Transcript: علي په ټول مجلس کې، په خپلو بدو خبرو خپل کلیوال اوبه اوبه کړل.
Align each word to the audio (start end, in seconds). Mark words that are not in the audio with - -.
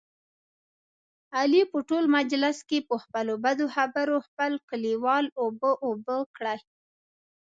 علي 1.37 1.61
په 1.71 1.79
ټول 1.89 2.05
مجلس 2.17 2.57
کې، 2.69 2.79
په 2.89 2.95
خپلو 3.03 3.33
بدو 3.43 3.65
خبرو 3.75 4.15
خپل 4.27 4.51
کلیوال 4.69 5.25
اوبه 5.41 5.71
اوبه 5.85 6.17
کړل. 6.35 6.59